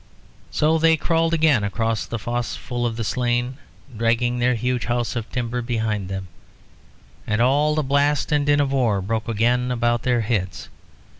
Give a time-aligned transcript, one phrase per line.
[0.49, 3.57] So they crawled again across the fosse full of the slain,
[3.95, 6.27] dragging their huge house of timber behind them,
[7.27, 10.69] and all the blast and din of war broke again about their heads.